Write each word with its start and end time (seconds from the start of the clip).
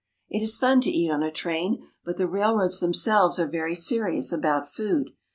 It 0.29 0.41
is 0.41 0.57
fun 0.57 0.81
to 0.81 0.89
eat 0.89 1.11
on 1.11 1.21
a 1.21 1.29
train, 1.31 1.85
but 2.03 2.17
the 2.17 2.25
railroads 2.25 2.79
themselves 2.79 3.37
are 3.37 3.45
very 3.47 3.75
serious 3.75 4.31
about 4.31 4.67
food. 4.67 5.11